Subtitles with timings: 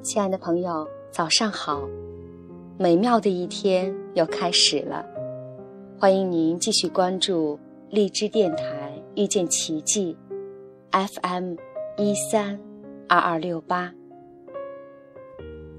[0.00, 1.82] 亲爱的朋友，早上好！
[2.78, 5.04] 美妙的一天又开始了，
[5.98, 7.58] 欢迎您继续关注
[7.90, 10.16] 荔枝电台遇见奇迹
[10.92, 11.56] FM
[11.96, 12.58] 一三
[13.08, 13.92] 二二六八。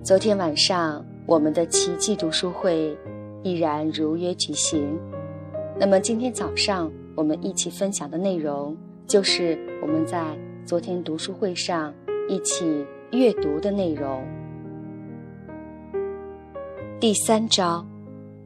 [0.04, 2.98] 昨天晚上，我们的奇迹读书会
[3.42, 5.00] 依然如约举行。
[5.80, 8.76] 那么今天早上，我们一起分享的内容
[9.08, 11.94] 就是我们在昨天读书会上
[12.28, 12.86] 一起。
[13.12, 14.24] 阅读的内容。
[17.00, 17.84] 第三招，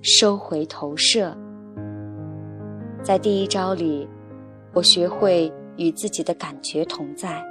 [0.01, 1.35] 收回投射。
[3.03, 4.07] 在第一招里，
[4.73, 7.43] 我学会与自己的感觉同在，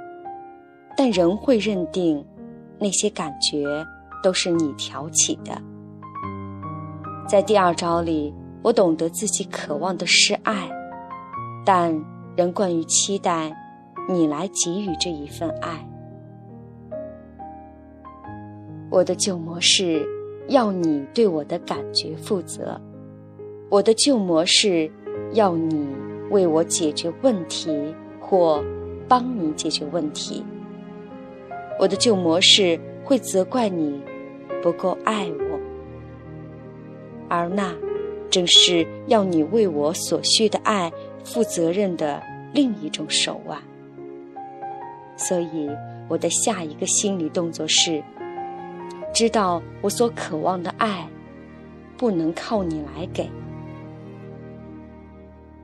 [0.97, 2.25] 但仍会认定
[2.79, 3.85] 那些感觉
[4.23, 5.61] 都是你挑起的。
[7.27, 10.67] 在第二招里，我懂得自己渴望的是爱，
[11.63, 11.93] 但
[12.35, 13.55] 仍惯于期待
[14.09, 15.87] 你来给予这一份爱。
[18.93, 20.07] 我的旧模式
[20.49, 22.79] 要你对我的感觉负责，
[23.67, 24.87] 我的旧模式
[25.31, 25.87] 要你
[26.29, 27.75] 为我解决问题
[28.19, 28.63] 或
[29.07, 30.45] 帮你解决问题。
[31.79, 33.99] 我的旧模式会责怪你
[34.61, 35.59] 不够爱我，
[37.27, 37.73] 而那
[38.29, 42.21] 正是要你为我所需的爱负责任的
[42.53, 43.57] 另一种手腕。
[45.17, 45.67] 所以，
[46.07, 47.99] 我的下一个心理动作是。
[49.13, 51.07] 知道我所渴望的爱，
[51.95, 53.29] 不能靠你来给。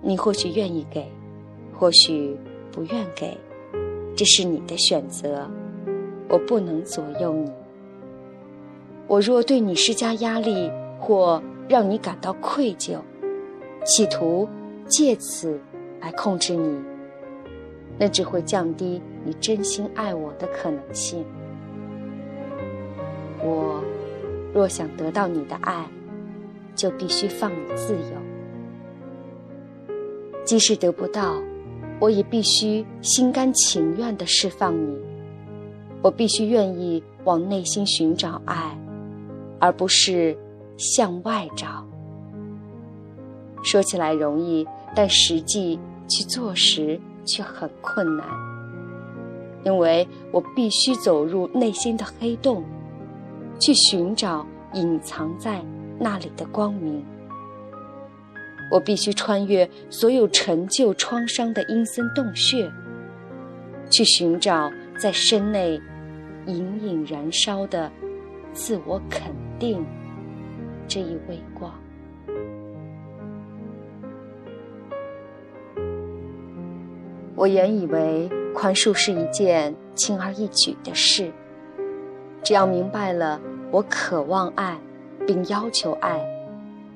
[0.02, 1.12] 你或许愿意给，
[1.74, 2.38] 或许
[2.72, 3.36] 不愿给，
[4.16, 5.50] 这是你的选择，
[6.28, 7.52] 我不能左右你。
[9.08, 13.00] 我若对你施加压力，或让你感到愧疚，
[13.84, 14.48] 企图
[14.88, 15.60] 借此
[16.00, 16.80] 来控制你，
[17.98, 21.26] 那只会降低你真心爱我的可能性。
[24.54, 25.86] 若想得到你的爱，
[26.76, 28.18] 就必须放你自由。
[30.44, 31.42] 即使得不到，
[32.00, 34.98] 我也必须心甘情愿地释放你。
[36.02, 38.78] 我必须愿意往内心寻找爱，
[39.60, 40.36] 而不是
[40.78, 41.86] 向外找。
[43.64, 45.78] 说起来容易，但实际
[46.08, 48.26] 去做时却很困难，
[49.66, 52.64] 因为我必须走入内心的黑洞。
[53.60, 55.62] 去寻找隐藏在
[56.00, 57.06] 那里的光明。
[58.72, 62.72] 我必须穿越所有陈旧创伤的阴森洞穴，
[63.90, 65.82] 去寻找在身内
[66.46, 67.92] 隐隐燃烧的
[68.54, 69.84] 自我肯定
[70.88, 71.74] 这一微光。
[77.36, 81.32] 我原以为宽恕是一件轻而易举的事。
[82.44, 83.40] 只要明白了
[83.72, 84.80] 我渴望爱，
[85.28, 86.20] 并要求爱，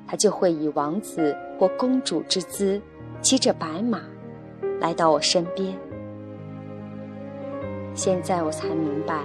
[0.08, 2.82] 他就会以王子或公主之姿，
[3.22, 4.02] 骑着白马，
[4.80, 5.78] 来到我身边。
[7.94, 9.22] 现在我才明白，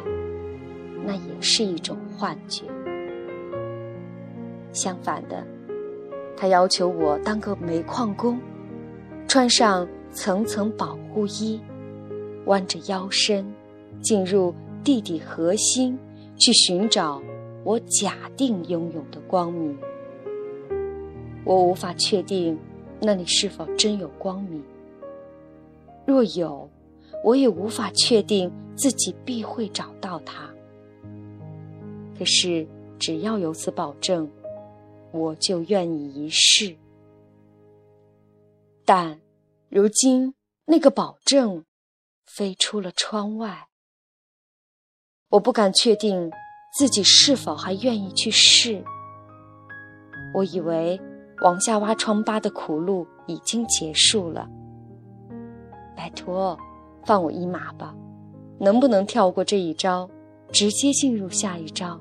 [1.07, 2.65] 那也是一种幻觉。
[4.73, 5.43] 相反的，
[6.37, 8.39] 他要求我当个煤矿工，
[9.27, 11.59] 穿上层层保护衣，
[12.45, 13.51] 弯着腰身，
[14.03, 14.55] 进入
[14.85, 15.99] 地底核心。
[16.41, 17.21] 去寻找
[17.65, 19.79] 我假定拥有的光明，
[21.45, 22.59] 我无法确定
[23.01, 24.63] 那里是否真有光明。
[26.07, 26.69] 若有，
[27.25, 30.49] 我也无法确定自己必会找到它。
[32.19, 32.67] 可是，
[32.99, 34.31] 只要有此保证，
[35.13, 36.75] 我就愿意一试。
[38.85, 39.21] 但，
[39.69, 41.65] 如今那个保证
[42.25, 43.69] 飞出了窗外。
[45.29, 46.31] 我不敢确定
[46.73, 48.83] 自己是否还愿意去试。
[50.35, 51.01] 我以为
[51.43, 54.49] 往下挖疮疤的苦路已经结束了。
[55.97, 56.57] 拜托，
[57.05, 57.95] 放我一马吧！
[58.61, 60.09] 能不能跳过这一招，
[60.53, 62.01] 直接进入下一招？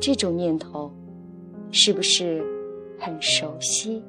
[0.00, 0.92] 这种念头
[1.70, 2.44] 是不是
[2.98, 4.02] 很熟悉？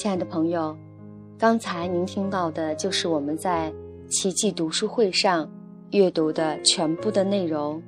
[0.00, 0.74] 亲爱的朋友，
[1.38, 3.70] 刚才您听到的就是我们在
[4.08, 5.46] 奇迹读书会上
[5.90, 7.82] 阅读的全部的内容。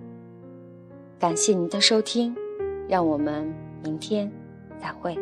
[1.19, 2.37] 感谢您的收听，
[2.87, 3.51] 让我们
[3.83, 4.31] 明天
[4.79, 5.17] 再会。